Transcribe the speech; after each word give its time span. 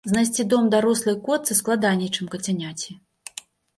Знайсці 0.09 0.45
дом 0.53 0.63
дарослай 0.75 1.15
котцы 1.27 1.57
складаней, 1.61 2.09
чым 2.17 2.25
кацяняці. 2.33 2.91